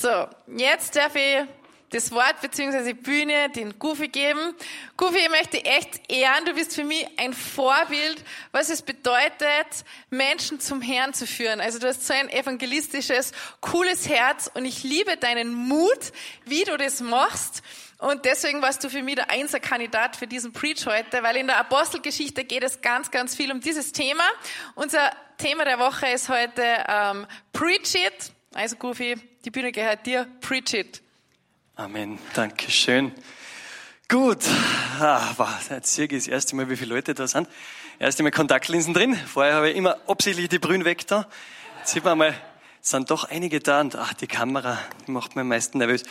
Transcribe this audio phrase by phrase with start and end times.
[0.00, 1.44] So, jetzt darf ich
[1.90, 2.92] das Wort bzw.
[2.92, 4.54] Bühne den Goofy geben.
[4.96, 6.44] Goofy, ich möchte echt ehren.
[6.44, 8.22] Du bist für mich ein Vorbild,
[8.52, 9.66] was es bedeutet,
[10.08, 11.60] Menschen zum Herrn zu führen.
[11.60, 16.12] Also du hast so ein evangelistisches, cooles Herz und ich liebe deinen Mut,
[16.44, 17.62] wie du das machst.
[17.98, 21.56] Und deswegen warst du für mich der Einser-Kandidat für diesen Preach heute, weil in der
[21.56, 24.22] Apostelgeschichte geht es ganz, ganz viel um dieses Thema.
[24.76, 28.32] Unser Thema der Woche ist heute ähm, Preach It.
[28.54, 29.16] Also Goofy,
[29.48, 30.26] die Bühne gehört dir.
[30.42, 31.00] Preach It.
[31.74, 32.18] Amen.
[32.34, 33.12] Dankeschön.
[34.06, 34.44] Gut.
[35.00, 37.48] Ah, wow, jetzt sehe ich das erste Mal, wie viele Leute da sind.
[37.98, 39.16] Erst einmal Kontaktlinsen drin.
[39.16, 41.26] Vorher habe ich immer absichtlich die Brühen weg da.
[41.78, 42.34] Jetzt sieht man mal,
[42.82, 46.02] es sind doch einige da und ach, die Kamera, die macht mir am meisten nervös.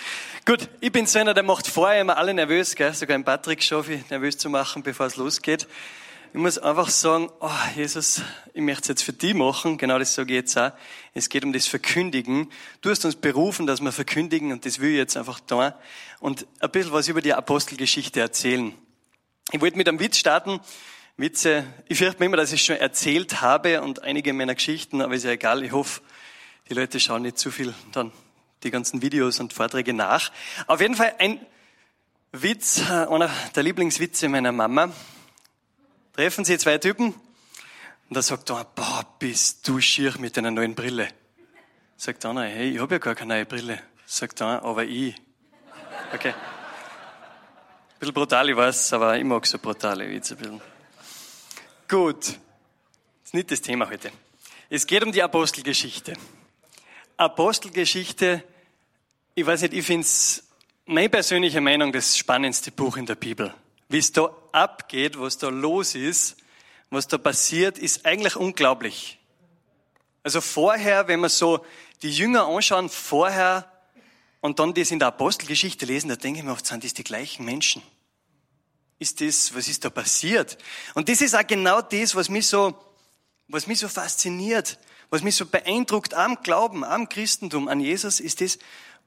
[0.43, 2.91] Gut, ich bin so einer, der macht vorher immer alle nervös, gell?
[2.95, 5.67] sogar ein Patrick schaffe ich, nervös zu machen, bevor es losgeht.
[6.33, 8.21] Ich muss einfach sagen, oh, Jesus,
[8.53, 10.71] ich möchte es jetzt für die machen, genau das sage ich jetzt auch.
[11.13, 12.51] Es geht um das Verkündigen.
[12.81, 15.79] Du hast uns berufen, dass wir verkündigen und das will ich jetzt einfach da.
[16.19, 18.73] Und ein bisschen was über die Apostelgeschichte erzählen.
[19.51, 20.59] Ich wollte mit einem Witz starten.
[21.15, 25.15] Witze, ich fürchte mir immer, dass ich schon erzählt habe und einige meiner Geschichten, aber
[25.15, 25.63] ist ja egal.
[25.63, 26.01] Ich hoffe,
[26.69, 28.11] die Leute schauen nicht zu viel dann
[28.63, 30.31] die ganzen Videos und Vorträge nach.
[30.67, 31.39] Auf jeden Fall ein
[32.33, 34.91] Witz, einer der Lieblingswitze meiner Mama
[36.17, 40.73] treffen sie zwei Typen und da sagt einer, boah, bist du schier mit deiner neuen
[40.73, 41.09] Brille.
[41.95, 43.79] Sagt einer, hey, ich habe ja gar keine neue Brille.
[44.07, 45.15] Sagt einer, aber ich.
[46.11, 46.29] Okay.
[46.29, 50.59] Ein bisschen brutal, ich weiß, aber ich mag so brutale Witze ein.
[51.87, 52.25] Gut.
[52.25, 52.35] Das
[53.25, 54.11] ist nicht das Thema heute.
[54.71, 56.13] Es geht um die Apostelgeschichte.
[57.15, 58.43] Apostelgeschichte,
[59.35, 60.43] ich weiß nicht, ich finde es,
[60.85, 63.53] meine persönliche Meinung, das spannendste Buch in der Bibel
[63.89, 66.37] wie es da abgeht, was da los ist,
[66.89, 69.19] was da passiert, ist eigentlich unglaublich.
[70.23, 71.65] Also vorher, wenn wir so
[72.01, 73.71] die Jünger anschauen, vorher
[74.41, 77.03] und dann das in der Apostelgeschichte lesen, da denke ich mir oft, sind das die
[77.03, 77.81] gleichen Menschen?
[78.99, 80.57] Ist das, was ist da passiert?
[80.95, 82.77] Und das ist auch genau das, was mich so,
[83.47, 88.41] was mich so fasziniert, was mich so beeindruckt am Glauben, am Christentum, an Jesus, ist
[88.41, 88.59] das,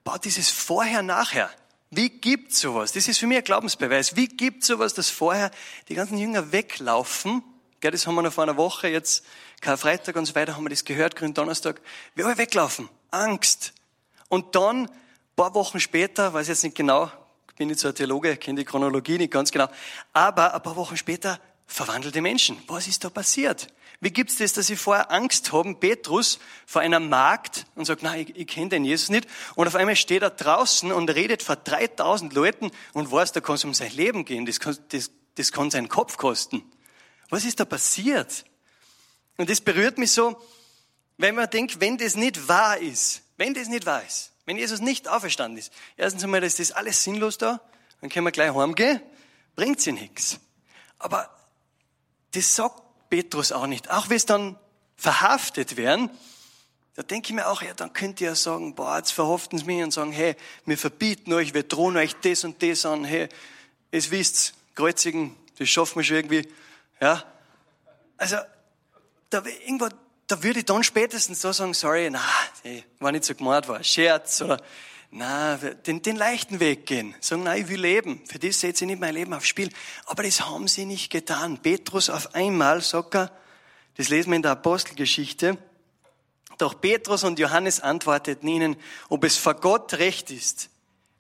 [0.05, 1.51] baut dieses Vorher-Nachher.
[1.91, 2.93] Wie gibt sowas?
[2.93, 4.15] Das ist für mich ein Glaubensbeweis.
[4.15, 5.51] Wie gibt sowas, dass vorher
[5.89, 7.43] die ganzen Jünger weglaufen?
[7.81, 9.25] Gell, das haben wir noch vor einer Woche, jetzt
[9.61, 11.81] Karfreitag und so weiter, haben wir das gehört, Gründonnerstag.
[12.15, 12.89] Wir alle weglaufen.
[13.11, 13.73] Angst.
[14.29, 14.89] Und dann,
[15.35, 17.11] paar Wochen später, weiß ich jetzt nicht genau,
[17.61, 19.69] bin nicht so ein Theologe, kenne die Chronologie nicht ganz genau,
[20.15, 22.57] aber ein paar Wochen später verwandelte Menschen.
[22.69, 23.69] Was ist da passiert?
[24.01, 28.21] Wie gibt's das, dass sie vorher Angst haben, Petrus vor einer Magd und sagt, nein,
[28.21, 29.29] ich, ich kenne den Jesus nicht.
[29.57, 33.57] Und auf einmal steht er draußen und redet vor 3000 Leuten und weiß, da kann
[33.57, 34.47] es um sein Leben gehen.
[34.47, 36.63] Das kann, das, das kann seinen Kopf kosten.
[37.29, 38.47] Was ist da passiert?
[39.37, 40.41] Und das berührt mich so,
[41.19, 44.81] wenn man denkt, wenn das nicht wahr ist, wenn das nicht wahr ist, wenn Jesus
[44.81, 47.61] nicht auferstanden ist, erstens einmal ist das alles sinnlos da,
[48.01, 49.03] dann können wir gleich heimgehen,
[49.55, 50.41] bringt sie nichts.
[50.99, 51.29] Aber
[52.33, 53.91] das sagt Petrus auch nicht.
[53.91, 54.57] Auch wenn es dann
[54.97, 56.11] verhaftet werden,
[56.95, 59.65] da denke ich mir auch, ja, dann könnt ihr ja sagen, boah, jetzt verhaften sie
[59.65, 63.29] mich und sagen, hey, wir verbieten euch, wir drohen euch das und das an, hey,
[63.91, 66.49] es wisst, kreuzigen, das schaffen wir schon irgendwie,
[67.01, 67.25] ja.
[68.17, 68.37] Also,
[69.31, 69.89] da, irgendwo,
[70.27, 72.23] da würde ich dann spätestens so sagen, sorry, na,
[72.99, 74.61] war nicht so gemeint, war ein Scherz oder
[75.11, 77.15] na, den, den leichten Weg gehen.
[77.21, 78.23] Sagen, nein, ich will leben.
[78.27, 79.71] Für das setze ich nicht mein Leben aufs Spiel.
[80.07, 81.59] Aber das haben sie nicht getan.
[81.59, 83.33] Petrus auf einmal, sagt er,
[83.97, 85.59] das lesen wir in der Apostelgeschichte,
[86.59, 88.77] doch Petrus und Johannes antworteten ihnen,
[89.09, 90.69] ob es vor Gott recht ist,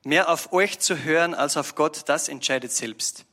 [0.04, 3.24] mehr auf euch zu hören als auf Gott, das entscheidet selbst.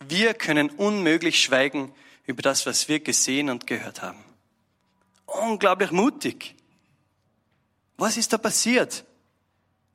[0.00, 1.94] Wir können unmöglich schweigen
[2.24, 4.24] über das, was wir gesehen und gehört haben.
[5.26, 6.56] Unglaublich mutig.
[7.98, 9.04] Was ist da passiert?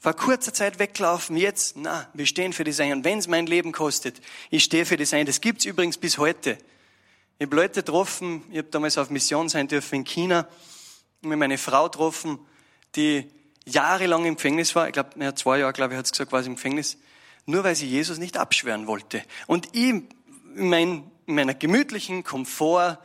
[0.06, 2.92] Vor kurzer Zeit weglaufen, jetzt, na, wir stehen für das ein.
[2.92, 4.22] Und wenn es mein Leben kostet,
[4.52, 5.26] ich stehe für das ein.
[5.26, 6.60] Das gibt's übrigens bis heute.
[7.40, 10.48] Ich habe Leute getroffen, ich habe damals auf Mission sein dürfen in China,
[11.22, 12.38] ich habe meine Frau getroffen,
[12.96, 13.28] die
[13.66, 14.86] jahrelang im Gefängnis war.
[14.86, 17.00] Ich glaube, ja, zwei Jahre, glaube ich, hat es gesagt, war sie im Gefängnis.
[17.48, 19.24] Nur weil sie Jesus nicht abschwören wollte.
[19.48, 20.08] Und ich, in,
[20.54, 23.00] mein, in meiner gemütlichen Komfort,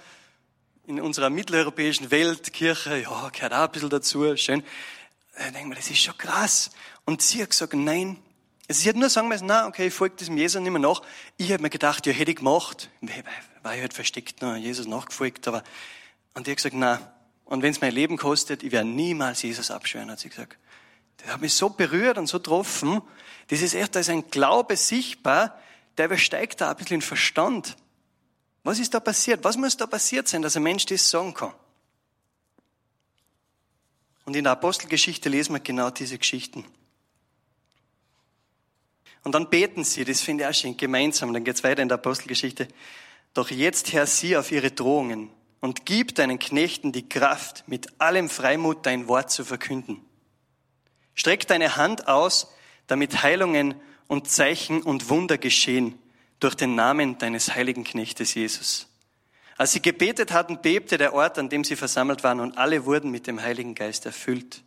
[0.86, 4.62] in unserer mitteleuropäischen Welt, Kirche, ja, gehört auch ein bisschen dazu, schön.
[5.40, 6.70] Da denke ich mir, das ist schon krass.
[7.06, 8.18] Und sie hat gesagt, nein.
[8.68, 11.00] Also sie hat nur sagen müssen, na, okay, ich folge diesem Jesus nicht mehr nach.
[11.38, 12.90] Ich habe mir gedacht, ja, hätte ich gemacht.
[13.62, 15.64] War ich halt versteckt, na, Jesus nachgefolgt, aber,
[16.34, 17.14] und die hat gesagt, na.
[17.46, 20.58] Und wenn es mein Leben kostet, ich werde niemals Jesus abschwören, hat sie gesagt.
[21.16, 23.00] Das hat mich so berührt und so getroffen.
[23.48, 25.58] Das ist echt, da ist ein Glaube sichtbar,
[25.96, 27.78] der übersteigt da ein bisschen den Verstand.
[28.62, 29.42] Was ist da passiert?
[29.42, 31.54] Was muss da passiert sein, dass ein Mensch das sagen kann?
[34.30, 36.64] Und in der Apostelgeschichte lesen wir genau diese Geschichten.
[39.24, 41.32] Und dann beten sie, das finde ich auch schön, gemeinsam.
[41.32, 42.68] Dann geht's weiter in der Apostelgeschichte.
[43.34, 48.28] Doch jetzt, Herr, sieh auf ihre Drohungen und gib deinen Knechten die Kraft, mit allem
[48.28, 50.00] Freimut dein Wort zu verkünden.
[51.16, 52.52] Streck deine Hand aus,
[52.86, 53.74] damit Heilungen
[54.06, 55.98] und Zeichen und Wunder geschehen
[56.38, 58.89] durch den Namen deines heiligen Knechtes Jesus.
[59.60, 63.10] Als sie gebetet hatten, bebte der Ort, an dem sie versammelt waren, und alle wurden
[63.10, 64.62] mit dem Heiligen Geist erfüllt.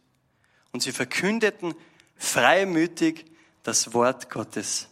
[0.72, 1.74] Und sie verkündeten
[2.16, 3.26] freimütig
[3.64, 4.90] das Wort Gottes.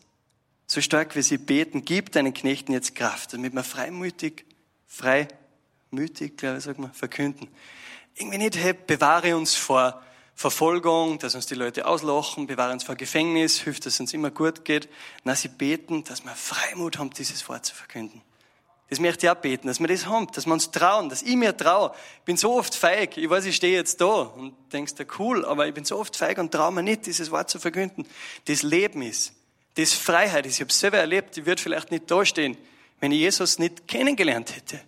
[0.66, 4.44] So stark wie sie beten, gib deinen Knechten jetzt Kraft, damit wir freimütig,
[4.88, 7.48] freimütig, glaube ich, sag mal, verkünden.
[8.16, 10.02] Irgendwie nicht, hey, bewahre uns vor
[10.34, 14.32] Verfolgung, dass uns die Leute auslachen, bewahre uns vor Gefängnis, hilft, dass es uns immer
[14.32, 14.90] gut geht.
[15.26, 18.24] Na, sie beten, dass wir Freimut haben, dieses Wort zu verkünden.
[18.92, 21.38] Das möchte ich auch beten, dass wir das haben, dass wir uns trauen, dass ich
[21.38, 21.94] mir traue.
[22.18, 23.16] Ich bin so oft feig.
[23.16, 26.18] Ich weiß, ich stehe jetzt da und denkst dir, cool, aber ich bin so oft
[26.18, 28.06] feig und traue mir nicht, dieses Wort zu verkünden.
[28.50, 29.32] Das Leben ist,
[29.76, 30.56] das Freiheit ist.
[30.56, 31.38] Ich habe es selber erlebt.
[31.38, 32.58] Ich würde vielleicht nicht da stehen,
[33.00, 34.82] wenn ich Jesus nicht kennengelernt hätte.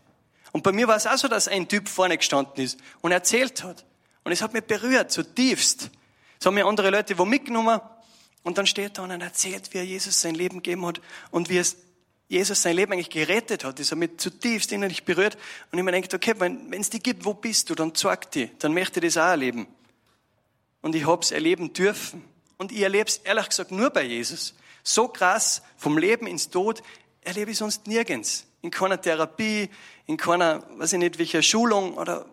[0.51, 3.63] Und bei mir war es auch so, dass ein Typ vorne gestanden ist und erzählt
[3.63, 3.85] hat.
[4.25, 5.89] Und es hat mich berührt, zutiefst.
[6.39, 7.79] So haben mir andere Leute wo mitgenommen
[8.43, 10.99] und dann steht da und erzählt, wie er Jesus sein Leben gegeben hat
[11.31, 11.77] und wie es
[12.27, 15.37] Jesus sein Leben eigentlich gerettet hat, ist er mit zutiefst innerlich berührt.
[15.71, 17.75] Und ich mir denke, okay, wenn es die gibt, wo bist du?
[17.75, 18.49] Dann zeig die.
[18.59, 19.67] Dann möchte ich das auch erleben.
[20.81, 22.23] Und ich hab's erleben dürfen.
[22.57, 24.55] Und ich erlebe es ehrlich gesagt nur bei Jesus.
[24.83, 26.81] So krass, vom Leben ins Tod,
[27.21, 28.45] erlebe ich sonst nirgends.
[28.61, 29.69] In keiner Therapie,
[30.07, 32.25] in keiner, weiß ich nicht, welcher Schulung oder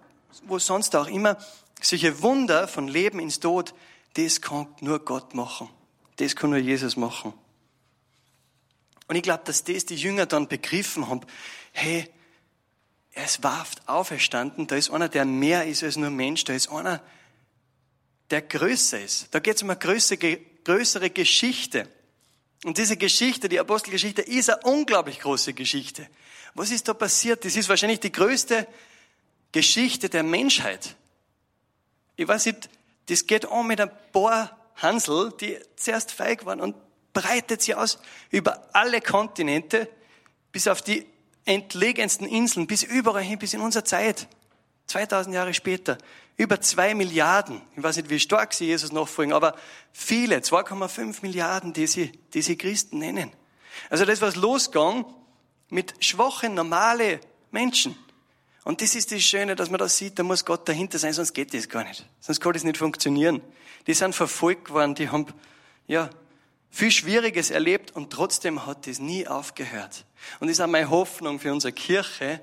[0.47, 1.37] wo sonst auch immer.
[1.81, 3.75] Solche Wunder von Leben ins Tod,
[4.15, 5.69] das kann nur Gott machen.
[6.17, 7.33] Das kann nur Jesus machen.
[9.11, 11.23] Und ich glaube, dass das die Jünger dann begriffen haben,
[11.73, 12.09] hey,
[13.11, 16.71] er ist wahrhaft auferstanden, da ist einer, der mehr ist als nur Mensch, da ist
[16.71, 17.03] einer,
[18.31, 19.27] der größer ist.
[19.33, 21.89] Da geht es um eine größere, Geschichte.
[22.63, 26.07] Und diese Geschichte, die Apostelgeschichte, ist eine unglaublich große Geschichte.
[26.55, 27.45] Was ist da passiert?
[27.45, 28.65] Das ist wahrscheinlich die größte
[29.51, 30.95] Geschichte der Menschheit.
[32.15, 32.71] Ich weiß nicht,
[33.07, 36.77] das geht an mit ein paar Hansel, die zuerst feig waren und
[37.13, 37.99] breitet sie aus
[38.31, 39.89] über alle Kontinente,
[40.53, 41.07] bis auf die
[41.45, 44.29] entlegensten Inseln, bis überall hin, bis in unserer Zeit.
[44.87, 45.99] 2000 Jahre später.
[46.37, 47.61] Über zwei Milliarden.
[47.77, 49.55] Ich weiß nicht, wie stark sie Jesus nachfolgen, aber
[49.93, 53.31] viele, 2,5 Milliarden, die sie, die sie Christen nennen.
[53.89, 55.05] Also das was losgegangen
[55.69, 57.21] mit schwachen, normale
[57.51, 57.97] Menschen.
[58.65, 61.33] Und das ist das Schöne, dass man das sieht, da muss Gott dahinter sein, sonst
[61.33, 62.07] geht das gar nicht.
[62.21, 63.41] Sonst kann das nicht funktionieren.
[63.87, 65.27] Die sind verfolgt worden, die haben,
[65.87, 66.11] ja,
[66.71, 70.05] viel Schwieriges erlebt und trotzdem hat das nie aufgehört.
[70.39, 72.41] Und das ist auch meine Hoffnung für unsere Kirche,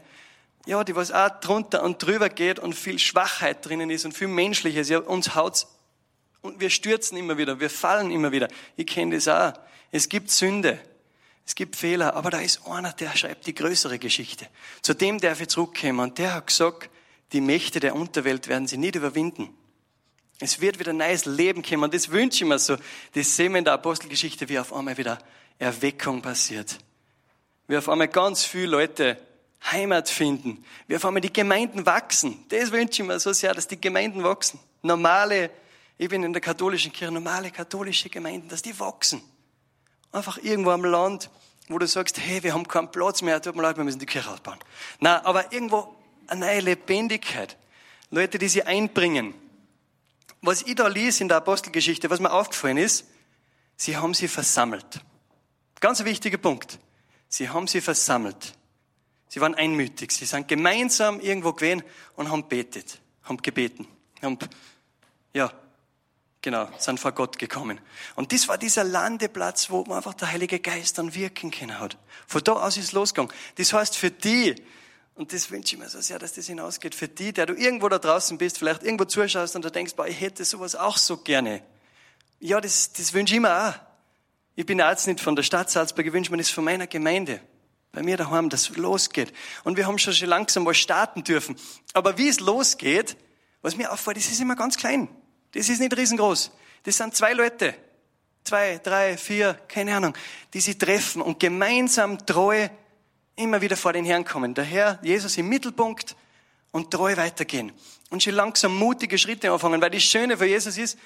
[0.65, 4.27] ja, die was auch drunter und drüber geht und viel Schwachheit drinnen ist und viel
[4.27, 4.89] Menschliches.
[4.89, 5.67] Ja, uns haut's
[6.41, 8.49] und wir stürzen immer wieder, wir fallen immer wieder.
[8.75, 9.53] Ich kenne das auch.
[9.91, 10.79] Es gibt Sünde,
[11.45, 14.47] es gibt Fehler, aber da ist einer, der schreibt die größere Geschichte.
[14.81, 16.89] Zu dem darf ich zurückkommen und der hat gesagt,
[17.31, 19.55] die Mächte der Unterwelt werden sie nicht überwinden.
[20.39, 21.85] Es wird wieder ein neues Leben kommen.
[21.85, 22.77] Und das wünsche ich mir so.
[23.13, 25.17] Das sehen wir in der Apostelgeschichte, wie auf einmal wieder
[25.57, 26.77] Erweckung passiert.
[27.67, 29.17] Wie auf einmal ganz viele Leute
[29.71, 30.63] Heimat finden.
[30.87, 32.45] Wie auf einmal die Gemeinden wachsen.
[32.49, 34.59] Das wünsche ich mir so sehr, dass die Gemeinden wachsen.
[34.83, 35.49] Normale,
[35.97, 39.21] ich bin in der katholischen Kirche, normale katholische Gemeinden, dass die wachsen.
[40.11, 41.31] Einfach irgendwo am Land,
[41.67, 44.05] wo du sagst, hey, wir haben keinen Platz mehr, tut mir leid, wir müssen die
[44.05, 44.59] Kirche ausbauen.
[44.99, 45.95] Na, aber irgendwo
[46.27, 47.57] eine neue Lebendigkeit.
[48.11, 49.33] Leute, die sie einbringen
[50.41, 53.05] was ich da lese in der Apostelgeschichte, was mir aufgefallen ist,
[53.75, 55.01] sie haben sie versammelt.
[55.79, 56.79] Ganz wichtiger Punkt.
[57.29, 58.53] Sie haben sie versammelt.
[59.27, 60.11] Sie waren einmütig.
[60.11, 61.83] Sie sind gemeinsam irgendwo gewesen
[62.15, 63.87] und haben betet, haben gebeten,
[64.21, 64.37] haben,
[65.33, 65.51] ja,
[66.41, 67.79] genau, sind vor Gott gekommen.
[68.15, 71.97] Und das war dieser Landeplatz, wo einfach der Heilige Geist dann wirken können hat.
[72.25, 73.33] Von da aus ist es losgegangen.
[73.55, 74.55] Das heißt, für die,
[75.17, 77.89] und das wünsche ich mir so sehr, dass das hinausgeht für die, der du irgendwo
[77.89, 81.17] da draußen bist, vielleicht irgendwo zuschaust und du denkst, boah, ich hätte sowas auch so
[81.17, 81.63] gerne.
[82.39, 83.73] Ja, das, das wünsche ich mir auch.
[84.55, 87.41] Ich bin jetzt nicht von der Stadt Salzburg, ich wünsche mir das von meiner Gemeinde.
[87.91, 89.33] Bei mir daheim, dass losgeht.
[89.63, 91.55] Und wir haben schon, schon langsam was starten dürfen.
[91.93, 93.17] Aber wie es losgeht,
[93.63, 95.09] was mir auffällt, das ist immer ganz klein.
[95.53, 96.51] Das ist nicht riesengroß.
[96.83, 97.73] Das sind zwei Leute.
[98.43, 100.15] Zwei, drei, vier, keine Ahnung,
[100.53, 102.69] die sich treffen und gemeinsam treu
[103.37, 104.53] immer wieder vor den Herrn kommen.
[104.53, 106.15] Der Herr, Jesus im Mittelpunkt
[106.71, 107.71] und treu weitergehen.
[108.09, 110.97] Und schon langsam mutige Schritte anfangen, weil das Schöne für Jesus ist,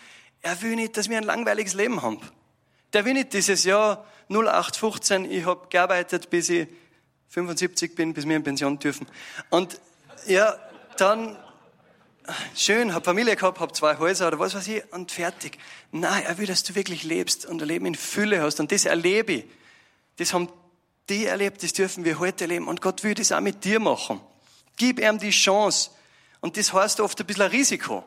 [0.41, 2.19] er will nicht, dass wir ein langweiliges Leben haben.
[2.93, 6.67] Der will nicht dieses Jahr 0815, ich habe gearbeitet, bis ich
[7.29, 9.07] 75 bin, bis wir in Pension dürfen.
[9.49, 9.79] Und
[10.27, 10.55] ja,
[10.97, 11.37] dann
[12.55, 15.57] schön, hab Familie gehabt, hab zwei Häuser oder was weiß ich und fertig.
[15.91, 18.85] Nein, er will, dass du wirklich lebst und ein Leben in Fülle hast und das
[18.85, 19.45] erlebe ich.
[20.17, 20.49] Das haben
[21.11, 24.21] die erlebt, das dürfen wir heute leben und Gott will das auch mit dir machen.
[24.77, 25.91] Gib ihm die Chance
[26.39, 28.03] und das heißt oft ein bisschen ein Risiko.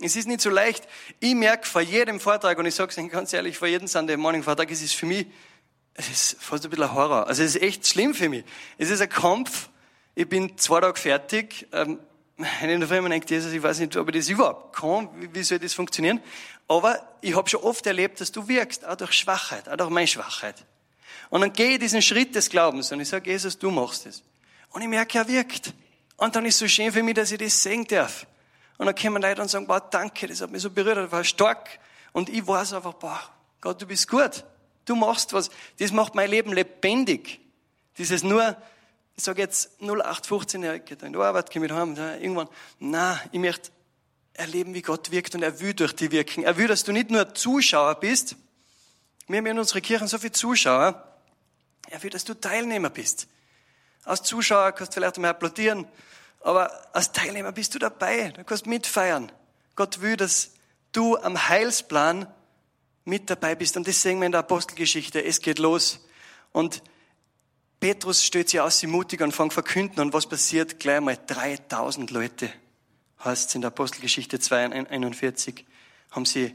[0.00, 0.88] Es ist nicht so leicht.
[1.20, 4.16] Ich merke vor jedem Vortrag, und ich sage es Ihnen ganz ehrlich, vor jedem Sunday
[4.16, 5.26] Morning Vortrag, es ist für mich,
[5.92, 7.26] es ist fast ein bisschen ein Horror.
[7.26, 8.44] Also es ist echt schlimm für mich.
[8.78, 9.68] Es ist ein Kampf.
[10.14, 11.68] Ich bin zwei Tage fertig.
[11.72, 11.98] Ähm,
[12.62, 15.10] in der Firma denkt, Jesus, ich weiß nicht, ob ich das überhaupt kann.
[15.34, 16.22] Wie soll das funktionieren?
[16.66, 20.06] Aber ich habe schon oft erlebt, dass du wirkst, auch durch Schwachheit, auch durch meine
[20.06, 20.54] Schwachheit.
[21.30, 24.22] Und dann gehe ich diesen Schritt des Glaubens und ich sage, Jesus, du machst es.
[24.70, 25.72] Und ich merke, er wirkt.
[26.16, 28.26] Und dann ist es so schön für mich, dass ich das sehen darf.
[28.76, 31.24] Und dann kommen Leute und sagen, boah, danke, das hat mich so berührt, das war
[31.24, 31.78] stark.
[32.12, 33.20] Und ich weiß einfach, boah,
[33.60, 34.44] Gott, du bist gut.
[34.84, 35.50] Du machst was.
[35.78, 37.40] Das macht mein Leben lebendig.
[37.96, 38.56] Dieses nur,
[39.16, 42.48] ich sage jetzt 0815, ja, ich gehe in die Arbeit, gehe mit heim, irgendwann.
[42.78, 43.70] Na, ich möchte
[44.32, 46.42] erleben, wie Gott wirkt und er will durch die wirken.
[46.42, 48.36] Er will, dass du nicht nur Zuschauer bist.
[49.28, 51.09] Wir haben in unserer Kirche so viele Zuschauer.
[51.90, 53.28] Er will, dass du Teilnehmer bist.
[54.04, 55.86] Als Zuschauer kannst du vielleicht einmal applaudieren,
[56.40, 59.30] aber als Teilnehmer bist du dabei, du kannst mitfeiern.
[59.76, 60.52] Gott will, dass
[60.92, 62.26] du am Heilsplan
[63.04, 63.76] mit dabei bist.
[63.76, 65.22] Und das sehen wir in der Apostelgeschichte.
[65.22, 66.00] Es geht los.
[66.52, 66.82] Und
[67.78, 70.00] Petrus stellt sich aus, sie mutig und fängt verkünden.
[70.00, 70.80] Und was passiert?
[70.80, 72.50] Gleich einmal 3000 Leute,
[73.24, 75.64] heißt es in der Apostelgeschichte 2, 41,
[76.10, 76.54] haben sie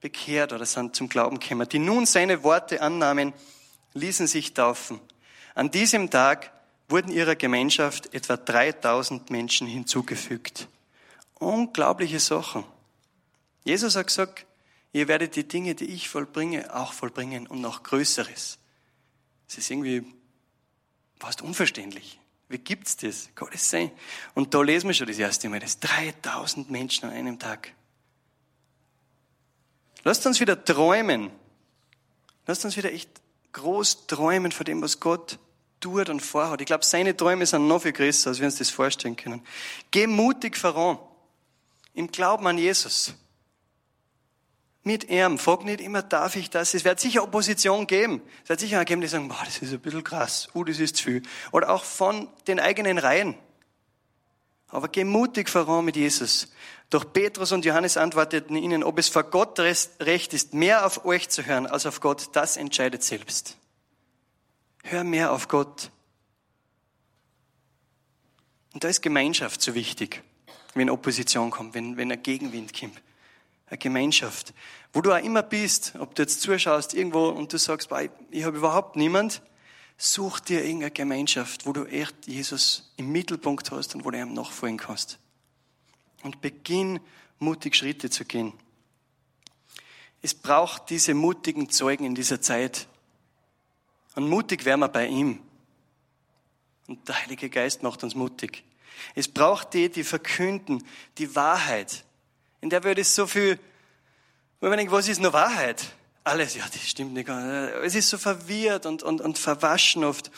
[0.00, 1.68] bekehrt oder sind zum Glauben gekommen.
[1.68, 3.32] Die nun seine Worte annahmen,
[3.94, 5.00] ließen sich taufen.
[5.54, 6.52] An diesem Tag
[6.88, 10.68] wurden ihrer Gemeinschaft etwa 3000 Menschen hinzugefügt.
[11.34, 12.64] Unglaubliche Sachen.
[13.64, 14.46] Jesus hat gesagt,
[14.92, 18.58] ihr werdet die Dinge, die ich vollbringe, auch vollbringen und noch Größeres.
[19.48, 20.04] Es ist irgendwie
[21.18, 22.18] fast unverständlich.
[22.48, 23.30] Wie gibt's das?
[23.34, 23.90] Gottes Sein.
[24.34, 27.72] Und da lesen wir schon das erste Mal, das 3000 Menschen an einem Tag.
[30.04, 31.30] Lasst uns wieder träumen.
[32.46, 33.21] Lasst uns wieder echt
[33.52, 35.38] groß träumen von dem, was Gott
[35.80, 36.60] tut und vorhat.
[36.60, 39.44] Ich glaube, seine Träume sind noch viel größer, als wir uns das vorstellen können.
[39.90, 40.98] Geh mutig voran.
[41.94, 43.14] Im Glauben an Jesus.
[44.84, 45.38] Mit ihm.
[45.38, 46.74] Frag nicht immer, darf ich das?
[46.74, 48.22] Es wird sicher Opposition geben.
[48.42, 50.48] Es wird sicher geben, die sagen, boah, das ist ein bisschen krass.
[50.54, 51.22] Uh, das ist zu viel.
[51.52, 53.36] Oder auch von den eigenen Reihen.
[54.72, 56.48] Aber geh mutig voran mit Jesus.
[56.88, 61.28] Doch Petrus und Johannes antworteten ihnen, ob es vor Gott recht ist, mehr auf euch
[61.28, 63.58] zu hören als auf Gott, das entscheidet selbst.
[64.82, 65.90] Hör mehr auf Gott.
[68.72, 70.22] Und da ist Gemeinschaft so wichtig,
[70.74, 73.00] wenn Opposition kommt, wenn, wenn ein Gegenwind kommt.
[73.66, 74.54] Eine Gemeinschaft,
[74.92, 77.90] wo du auch immer bist, ob du jetzt zuschaust irgendwo und du sagst,
[78.30, 79.42] ich, habe überhaupt niemand,
[80.02, 84.32] such dir irgendeine Gemeinschaft, wo du echt Jesus im Mittelpunkt hast und wo du ihm
[84.32, 85.18] nachfolgen kannst.
[86.22, 86.98] Und beginn
[87.38, 88.52] mutig Schritte zu gehen.
[90.20, 92.88] Es braucht diese mutigen Zeugen in dieser Zeit,
[94.14, 95.40] und mutig werden wir bei ihm.
[96.86, 98.62] Und der Heilige Geist macht uns mutig.
[99.14, 100.84] Es braucht die, die verkünden
[101.16, 102.04] die Wahrheit.
[102.60, 103.58] In der Welt ist so viel,
[104.60, 105.94] wenn man denkt, was ist nur Wahrheit?
[106.24, 107.28] Alles, ja, das stimmt nicht.
[107.28, 110.30] Es ist so verwirrt und, und, und verwaschen oft.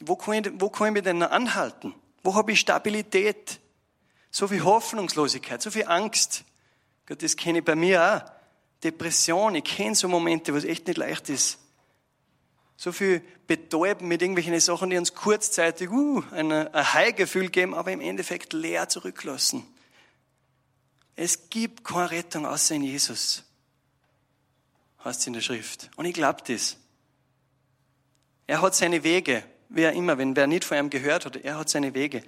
[0.00, 1.94] Wo kann, ich, wo kann ich mich denn anhalten?
[2.22, 3.58] Wo habe ich Stabilität?
[4.30, 6.44] So viel Hoffnungslosigkeit, so viel Angst.
[7.06, 8.32] Gott, das kenne ich bei mir auch.
[8.82, 11.58] Depression, ich kenne so Momente, wo es echt nicht leicht ist
[12.82, 17.92] so viel betäuben mit irgendwelchen Sachen, die uns kurzzeitig uh, ein, ein High-Gefühl geben, aber
[17.92, 19.64] im Endeffekt leer zurücklassen.
[21.14, 23.44] Es gibt keine Rettung außer in Jesus,
[25.04, 25.90] heißt es in der Schrift.
[25.96, 26.76] Und ich glaube das.
[28.46, 31.68] Er hat seine Wege, wer immer, wenn wer nicht von ihm gehört hat, er hat
[31.68, 32.22] seine Wege.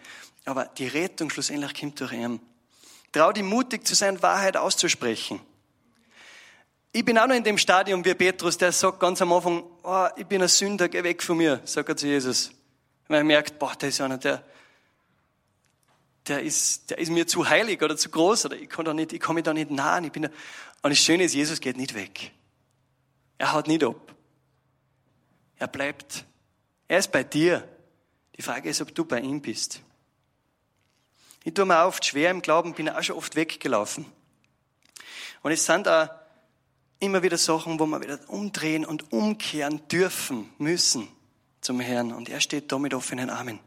[0.44, 2.40] Aber die Rettung schlussendlich kommt durch ihn.
[3.12, 5.40] Trau dich mutig zu sein, Wahrheit auszusprechen.
[6.92, 10.06] Ich bin auch noch in dem Stadium wie Petrus, der sagt ganz am Anfang, oh,
[10.16, 12.52] ich bin ein Sünder, geh weg von mir, sagt er zu Jesus.
[13.08, 14.44] Weil er merkt, boah, der ist einer, der,
[16.26, 19.12] der ist, der ist mir zu heilig oder zu groß oder ich kann da nicht,
[19.12, 20.04] ich kann mich da nicht nahen.
[20.04, 20.28] Ich bin da.
[20.82, 22.32] Und das Schöne ist, Jesus geht nicht weg.
[23.44, 24.14] Er haut nicht ab.
[25.56, 26.24] Er bleibt.
[26.88, 27.68] Er ist bei dir.
[28.38, 29.82] Die Frage ist, ob du bei ihm bist.
[31.44, 34.06] Ich tue mir oft schwer im Glauben, bin auch schon oft weggelaufen.
[35.42, 36.08] Und es sind auch
[37.00, 41.06] immer wieder Sachen, wo wir wieder umdrehen und umkehren dürfen, müssen
[41.60, 42.14] zum Herrn.
[42.14, 43.60] Und er steht da mit offenen Armen.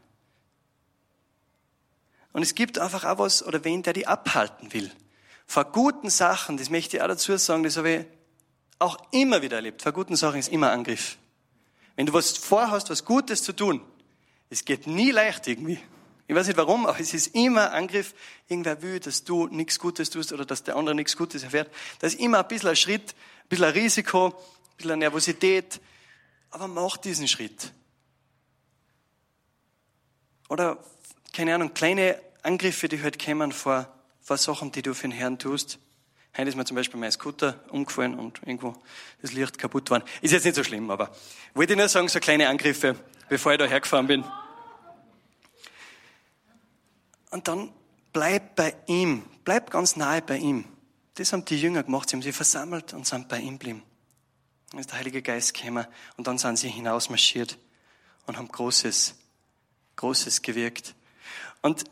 [2.32, 4.90] Und es gibt einfach auch was oder wen, der die abhalten will.
[5.46, 8.17] Vor guten Sachen, das möchte ich auch dazu sagen, das habe ich
[8.78, 9.82] auch immer wieder erlebt.
[9.82, 11.18] Vor guten Sachen ist immer Angriff.
[11.96, 13.80] Wenn du was vorhast, was Gutes zu tun,
[14.50, 15.78] es geht nie leicht irgendwie.
[16.26, 18.14] Ich weiß nicht warum, aber es ist immer Angriff.
[18.48, 21.72] Irgendwer will, dass du nichts Gutes tust oder dass der andere nichts Gutes erfährt.
[22.00, 24.32] Das ist immer ein bisschen ein Schritt, ein bisschen ein Risiko, ein
[24.76, 25.80] bisschen eine Nervosität.
[26.50, 27.72] Aber mach diesen Schritt.
[30.48, 30.78] Oder,
[31.32, 35.38] keine Ahnung, kleine Angriffe, die halt kommen vor, vor Sachen, die du für den Herrn
[35.38, 35.78] tust.
[36.38, 38.76] Heute ist mir zum Beispiel mein Scooter umgefallen und irgendwo
[39.20, 40.04] das Licht kaputt war.
[40.20, 41.10] Ist jetzt nicht so schlimm, aber
[41.52, 42.94] wollte ich nur sagen, so kleine Angriffe,
[43.28, 44.24] bevor ich da hergefahren bin.
[47.32, 47.72] Und dann
[48.12, 50.64] bleib bei ihm, bleib ganz nahe bei ihm.
[51.14, 53.82] Das haben die Jünger gemacht, sie haben sich versammelt und sind bei ihm geblieben.
[54.70, 57.58] Dann ist der Heilige Geist gekommen und dann sind sie hinausmarschiert
[58.26, 59.16] und haben Großes,
[59.96, 60.94] Großes gewirkt.
[61.62, 61.82] Und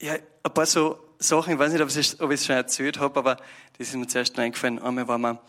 [0.00, 3.36] ja, ein paar so Sachen, ich weiß nicht, ob ich es, schon erzählt habe, aber
[3.76, 4.78] das ist mir zuerst noch eingefallen.
[4.78, 5.42] Einmal waren wir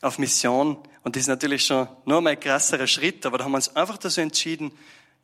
[0.00, 3.52] auf Mission und das ist natürlich schon noch mal ein krasserer Schritt, aber da haben
[3.52, 4.72] wir uns einfach dazu entschieden,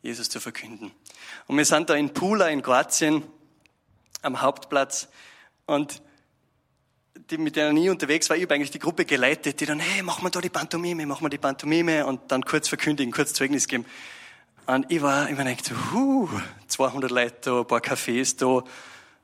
[0.03, 0.91] Jesus zu verkünden.
[1.47, 3.23] Und wir sind da in Pula in Kroatien
[4.21, 5.07] am Hauptplatz
[5.65, 6.01] und
[7.31, 10.03] die, mit denen ich unterwegs war, ich habe eigentlich die Gruppe geleitet, die dann, hey,
[10.03, 13.67] machen wir da die Pantomime, machen wir die Pantomime und dann kurz verkündigen, kurz Zeugnis
[13.67, 13.85] geben.
[14.67, 15.45] Und ich war, ich war
[15.93, 16.29] huh,
[16.67, 18.63] 200 Leute da, ein paar Cafés da.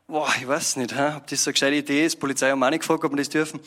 [0.08, 1.16] Boah, ich weiß nicht, hä?
[1.16, 2.16] ob das so eine gescheite Idee ist.
[2.16, 3.62] Die Polizei haben auch nicht gefragt, ob wir das dürfen.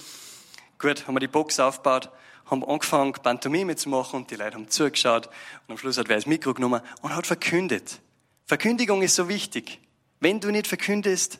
[0.78, 2.10] Gut, haben wir die Box aufgebaut,
[2.44, 5.28] haben angefangen, Pantomime zu machen und die Leute haben zugeschaut.
[5.66, 8.00] Und am Schluss hat wer das Mikro genommen und hat verkündet.
[8.44, 9.80] Verkündigung ist so wichtig.
[10.20, 11.38] Wenn du nicht verkündest,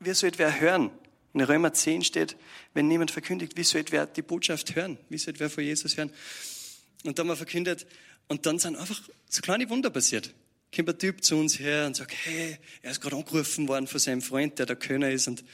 [0.00, 0.90] wie soll wer hören?
[1.32, 2.36] In Römer 10 steht,
[2.74, 4.98] wenn niemand verkündigt, wie soll wer die Botschaft hören?
[5.08, 6.12] Wie soll wer von Jesus hören?
[7.04, 7.86] Und da haben wir verkündet
[8.26, 10.34] und dann sind einfach so kleine Wunder passiert.
[10.74, 14.00] Kommt ein Typ zu uns her und sagt, hey, er ist gerade angerufen worden von
[14.00, 15.44] seinem Freund, der der Könner ist und,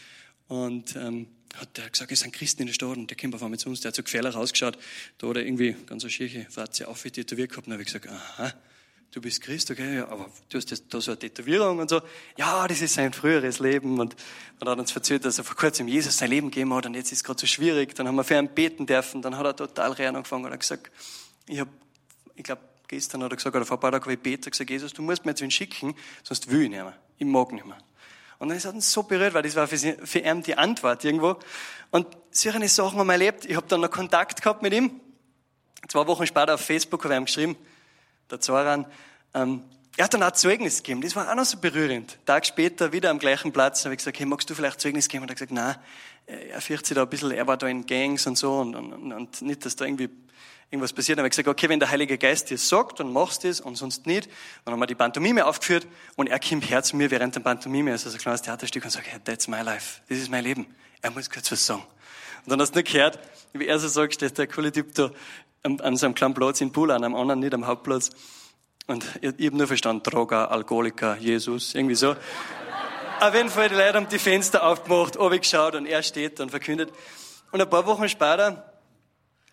[0.49, 3.43] und ähm, hat der gesagt, es sind Christen in der Stadt und der kommt auf
[3.43, 4.79] einmal zu uns, der hat so gefährlich ausgeschaut,
[5.19, 8.09] da hat er irgendwie ganz eine schiefe Fratze auf tätowiert gehabt und habe ich gesagt,
[8.09, 8.55] aha,
[9.11, 12.01] du bist Christ, okay, ja, aber du hast jetzt da so eine Tätowierung und so.
[12.39, 14.17] Ja, das ist sein früheres Leben und
[14.59, 17.13] dann hat uns erzählt, dass er vor kurzem Jesus sein Leben gegeben hat und jetzt
[17.13, 17.95] ist es gerade so schwierig.
[17.95, 20.61] Dann haben wir für ihn beten dürfen, dann hat er total rein angefangen und hat
[20.61, 20.91] gesagt,
[21.47, 21.71] ich habe
[22.37, 24.69] ich glaube, gestern hat er gesagt, oder vor ein paar Tagen habe ich Peter gesagt,
[24.69, 26.97] Jesus, du musst mir jetzt wen schicken, sonst will ich nicht mehr.
[27.19, 27.79] Ich mag nicht mehr.
[28.39, 31.05] Und dann ist er so berührt, weil das war für, sie, für ihn die Antwort
[31.05, 31.37] irgendwo.
[31.91, 33.45] Und solche Sachen haben wir erlebt.
[33.45, 35.01] Ich habe dann noch Kontakt gehabt mit ihm.
[35.89, 37.57] Zwei Wochen später auf Facebook habe ich ihm geschrieben,
[38.31, 38.87] der Zoran,
[39.35, 39.63] ähm,
[39.97, 41.03] er hat dann auch Zeugnis gegeben.
[41.03, 42.19] Das war auch noch so berührend.
[42.25, 45.23] Tag später, wieder am gleichen Platz, habe ich gesagt, hey, magst du vielleicht Zeugnis geben?
[45.23, 45.77] Und er hat gesagt, nein,
[46.31, 49.13] er fürchtet sich da ein bisschen, er war da in Gangs und so und, und,
[49.13, 50.09] und nicht, dass da irgendwie
[50.71, 51.19] irgendwas passiert.
[51.19, 53.61] Dann habe ich gesagt, okay, wenn der Heilige Geist dir sagt, dann machst du es
[53.61, 54.29] und sonst nicht.
[54.65, 57.91] Dann haben wir die Pantomime aufgeführt und er kommt her zu mir während der Pantomime,
[57.91, 60.67] also so ein kleines Theaterstück und sagt, hey, that's my life, das ist mein Leben.
[61.03, 61.83] Er muss kurz was sagen.
[62.45, 63.19] Und dann hast du nur gehört,
[63.53, 65.11] wie er so sagt, steht der coole Typ da
[65.63, 68.11] an, an so kleinen Platz in Pool, an einem anderen, nicht am Hauptplatz.
[68.87, 72.17] Und ich, ich habe nur verstanden, Droger, Alkoholiker, Jesus, irgendwie so.
[73.21, 76.91] Auf jeden Fall, die Leute haben die Fenster aufgemacht, geschaut und er steht und verkündet.
[77.53, 78.71] Und ein paar Wochen später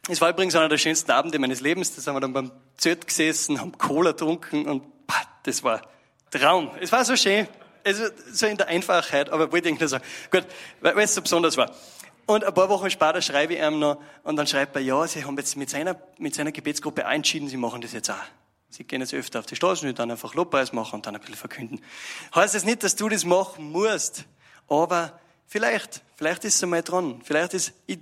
[0.10, 1.94] es war übrigens einer der schönsten Abende meines Lebens.
[1.94, 4.84] Da sind wir dann beim Zelt gesessen, haben Cola getrunken und
[5.44, 5.82] das war
[6.32, 6.72] Traum.
[6.80, 7.48] Es war so schön.
[7.86, 10.04] Also, so in der Einfachheit, aber wollte ich nur sagen.
[10.32, 10.46] Gut,
[10.82, 11.72] weil es so besonders war.
[12.26, 15.24] Und ein paar Wochen später schreibe ich ihm noch, und dann schreibt er, ja, sie
[15.24, 18.16] haben jetzt mit seiner, mit seiner Gebetsgruppe entschieden, sie machen das jetzt auch.
[18.70, 21.22] Sie gehen jetzt öfter auf die Straße und dann einfach Lobpreis machen und dann ein
[21.22, 21.82] bisschen verkünden.
[22.36, 24.26] Heißt das nicht, dass du das machen musst,
[24.68, 27.22] aber vielleicht, vielleicht ist es einmal dran.
[27.24, 28.00] Vielleicht ist, ich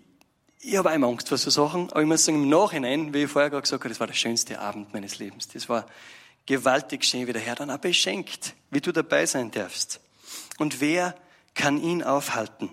[0.68, 3.30] ich habe einmal Angst vor so Sachen, aber ich muss sagen, im Nachhinein, wie ich
[3.30, 5.48] vorher gerade gesagt habe, das war der schönste Abend meines Lebens.
[5.48, 5.86] Das war
[6.48, 10.00] gewaltig schön, wie der Herr dann auch beschenkt, wie du dabei sein darfst.
[10.58, 11.16] Und wer
[11.54, 12.72] kann ihn aufhalten?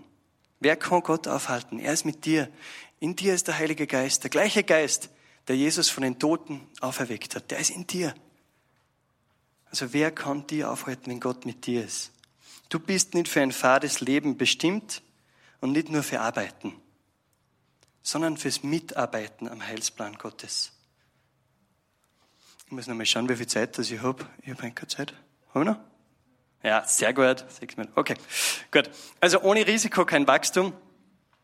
[0.58, 1.78] Wer kann Gott aufhalten?
[1.78, 2.48] Er ist mit dir.
[2.98, 5.10] In dir ist der Heilige Geist, der gleiche Geist,
[5.48, 7.50] der Jesus von den Toten auferweckt hat.
[7.50, 8.14] Der ist in dir.
[9.66, 12.12] Also wer kann dir aufhalten, wenn Gott mit dir ist?
[12.68, 15.02] Du bist nicht für ein fades Leben bestimmt
[15.60, 16.74] und nicht nur für Arbeiten
[18.02, 20.72] sondern fürs Mitarbeiten am Heilsplan Gottes.
[22.66, 24.26] Ich muss noch mal schauen, wie viel Zeit das ich habe.
[24.42, 25.14] Ich habe keine Zeit.
[25.54, 25.78] Haben wir noch?
[26.62, 27.44] Ja, sehr gut.
[27.94, 28.14] Okay,
[28.70, 28.90] gut.
[29.20, 30.72] Also ohne Risiko kein Wachstum.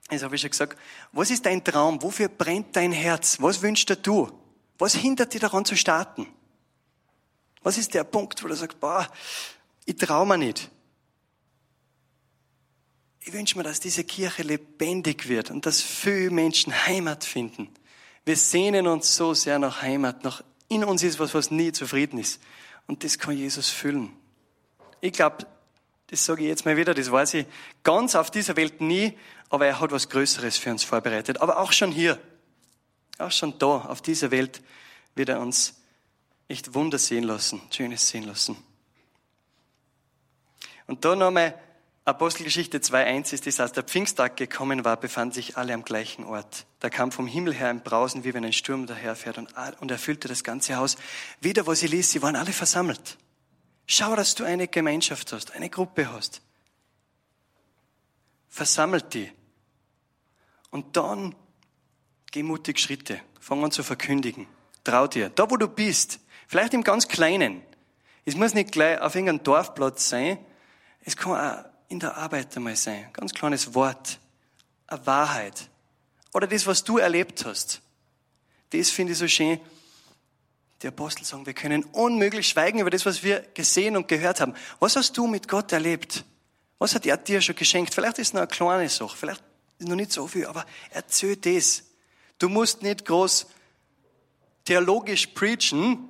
[0.08, 0.78] Das habe ich schon gesagt.
[1.12, 2.02] Was ist dein Traum?
[2.02, 3.40] Wofür brennt dein Herz?
[3.40, 4.30] Was wünschst du?
[4.78, 6.26] Was hindert dich daran zu starten?
[7.62, 9.06] Was ist der Punkt, wo du sagst, boah,
[9.84, 10.70] ich traue mir nicht.
[13.20, 17.68] Ich wünsche mir, dass diese Kirche lebendig wird und dass viele Menschen Heimat finden.
[18.24, 22.18] Wir sehnen uns so sehr nach Heimat, nach in uns ist was, was nie zufrieden
[22.18, 22.40] ist.
[22.86, 24.12] Und das kann Jesus füllen.
[25.00, 25.46] Ich glaube,
[26.08, 27.46] das sage ich jetzt mal wieder, das weiß ich
[27.82, 29.16] ganz auf dieser Welt nie,
[29.50, 31.40] aber er hat was Größeres für uns vorbereitet.
[31.40, 32.18] Aber auch schon hier,
[33.18, 34.62] auch schon da, auf dieser Welt,
[35.14, 35.74] wird er uns
[36.48, 38.56] echt Wunder sehen lassen, Schönes sehen lassen.
[40.86, 41.54] Und da nochmal
[42.06, 46.64] Apostelgeschichte 2.1 ist das, als der Pfingsttag gekommen war, befanden sich alle am gleichen Ort.
[46.80, 50.26] Da kam vom Himmel her ein Brausen, wie wenn ein Sturm daherfährt und, und erfüllte
[50.26, 50.96] das ganze Haus.
[51.42, 53.18] Wieder, wo sie ließ, sie waren alle versammelt.
[53.90, 56.42] Schau, dass du eine Gemeinschaft hast, eine Gruppe hast.
[58.50, 59.32] Versammelt die.
[60.70, 61.34] Und dann
[62.30, 63.18] geh mutig Schritte.
[63.40, 64.46] Fang an zu verkündigen.
[64.84, 65.30] Trau dir.
[65.30, 67.62] Da, wo du bist, vielleicht im ganz Kleinen.
[68.26, 70.38] Es muss nicht gleich auf irgendeinem Dorfplatz sein.
[71.00, 73.08] Es kann auch in der Arbeit einmal sein.
[73.14, 74.18] Ganz kleines Wort.
[74.86, 75.70] Eine Wahrheit.
[76.34, 77.80] Oder das, was du erlebt hast.
[78.68, 79.58] Das finde ich so schön.
[80.82, 84.54] Die Apostel sagen, wir können unmöglich schweigen über das, was wir gesehen und gehört haben.
[84.78, 86.24] Was hast du mit Gott erlebt?
[86.78, 87.94] Was hat er dir schon geschenkt?
[87.94, 89.42] Vielleicht ist es noch eine kleine Sache, vielleicht
[89.78, 91.84] ist noch nicht so viel, aber erzähl das.
[92.38, 93.46] Du musst nicht groß
[94.64, 96.08] theologisch preachen.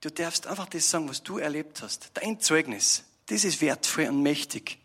[0.00, 2.10] Du darfst einfach das sagen, was du erlebt hast.
[2.14, 3.04] Dein Zeugnis.
[3.26, 4.78] Das ist wertvoll und mächtig.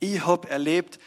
[0.00, 0.98] Ich habe erlebt,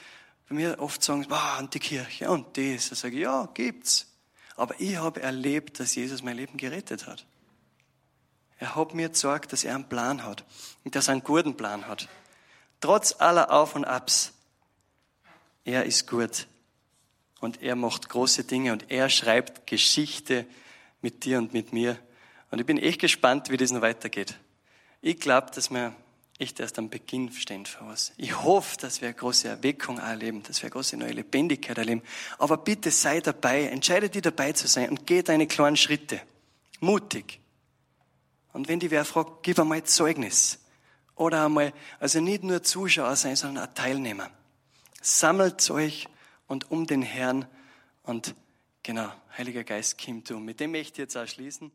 [0.49, 2.89] bei mir oft sagen, wow, und die Kirche und das.
[2.89, 4.07] Da sage ich, ja, gibt's.
[4.55, 7.25] Aber ich habe erlebt, dass Jesus mein Leben gerettet hat.
[8.61, 10.45] Er hat mir gesagt, dass er einen Plan hat
[10.83, 12.07] und dass er einen guten Plan hat.
[12.79, 14.33] Trotz aller Auf und Abs.
[15.65, 16.45] Er ist gut
[17.39, 20.45] und er macht große Dinge und er schreibt Geschichte
[21.01, 21.97] mit dir und mit mir.
[22.51, 24.37] Und ich bin echt gespannt, wie das noch weitergeht.
[25.01, 25.95] Ich glaube, dass wir
[26.37, 28.13] echt erst am Beginn stehen für was.
[28.17, 32.03] Ich hoffe, dass wir eine große Erweckung erleben, dass wir eine große neue Lebendigkeit erleben.
[32.37, 36.21] Aber bitte sei dabei, entscheide dich dabei zu sein und geh deine kleinen Schritte.
[36.79, 37.40] Mutig.
[38.53, 40.59] Und wenn die wer fragt, gib einmal Zeugnis.
[41.15, 44.29] Oder einmal, also nicht nur Zuschauer sein, sondern auch Teilnehmer.
[45.01, 46.07] Sammelt euch
[46.47, 47.47] und um den Herrn
[48.03, 48.35] und
[48.83, 50.39] genau, Heiliger Geist, kommt du.
[50.39, 51.71] Mit dem möchte ich jetzt auch schließen.